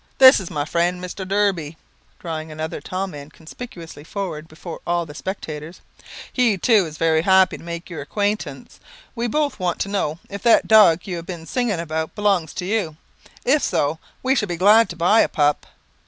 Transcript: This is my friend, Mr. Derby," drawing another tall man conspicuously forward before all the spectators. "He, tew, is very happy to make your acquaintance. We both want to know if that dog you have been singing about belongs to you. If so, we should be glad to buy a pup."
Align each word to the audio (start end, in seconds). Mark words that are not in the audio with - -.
This 0.17 0.39
is 0.39 0.49
my 0.49 0.65
friend, 0.65 0.99
Mr. 0.99 1.27
Derby," 1.27 1.77
drawing 2.17 2.51
another 2.51 2.81
tall 2.81 3.05
man 3.05 3.29
conspicuously 3.29 4.03
forward 4.03 4.47
before 4.47 4.79
all 4.87 5.05
the 5.05 5.13
spectators. 5.13 5.79
"He, 6.33 6.57
tew, 6.57 6.87
is 6.87 6.97
very 6.97 7.21
happy 7.21 7.59
to 7.59 7.63
make 7.63 7.87
your 7.87 8.01
acquaintance. 8.01 8.79
We 9.13 9.27
both 9.27 9.59
want 9.59 9.77
to 9.81 9.89
know 9.89 10.17
if 10.27 10.41
that 10.41 10.67
dog 10.67 11.01
you 11.03 11.17
have 11.17 11.27
been 11.27 11.45
singing 11.45 11.79
about 11.79 12.15
belongs 12.15 12.55
to 12.55 12.65
you. 12.65 12.97
If 13.45 13.61
so, 13.61 13.99
we 14.23 14.33
should 14.33 14.49
be 14.49 14.57
glad 14.57 14.89
to 14.89 14.95
buy 14.95 15.19
a 15.21 15.29
pup." 15.29 15.67